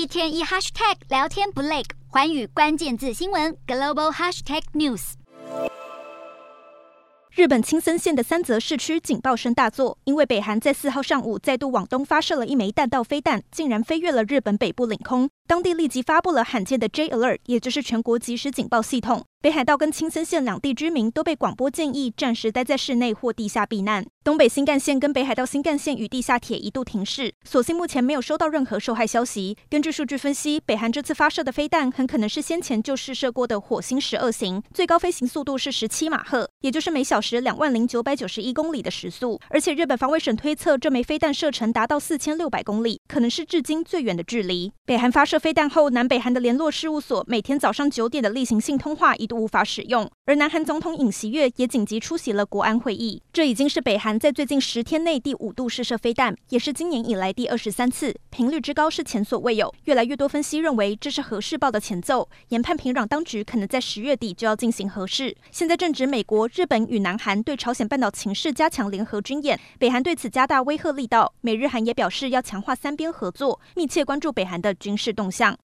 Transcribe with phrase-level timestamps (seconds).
[0.00, 5.12] 一天一 hashtag 聊天不累，环宇关键字新闻 global hashtag news。
[7.34, 15.28] 日本青森县的三泽市区警报声大作，因为北韩在四号上午再度往东发射了一枚弹道飞弹，竟然飞越了日本北部领空。
[15.50, 19.24] 当地立即发布了罕见的 J Alert，也就是全国即时警报系统。
[19.42, 24.04] 北海道跟青森县两地居民都被广播建议暂时待在室内或地下避难。
[24.22, 29.56] 东北新干线跟北海道新干线与地下铁一度停驶，所幸目前没有收到任何受害消息。
[29.70, 39.40] 根据数据分析，北韩这次发射的飞弹很可能是先前就试射过的火星十二型，最高飞行速度是十七马赫，也就是每小时两万零九百九十一公里的时速。
[39.48, 44.70] 而且日本防卫省推测，这枚飞弹射程达到四千六百公里，可能是至今最远的距离。
[44.84, 53.20] 北韩发射飞弹后，南北韩的联络事务所每天早上九点的例行性通话一度无法使用，而南韩总统尹锡悦也紧急出席了国安会议。
[53.32, 59.74] 这已经是北韩在最近十天内第五度试射飞弹，也是今年以来第二十三次，频率之高是前所未有。
[59.86, 65.36] 越来越多分析认为，这是核试爆的前奏，研判平壤当局可能在十月底就要进行核试。
[65.50, 71.34] 现在正值美国、日本与南韩对朝鲜半岛情势加强联合军演，北韩对此加大威吓力道。
[71.40, 75.58] 美日韩也表示要强化三边合作，密切关注北韩的军事动向。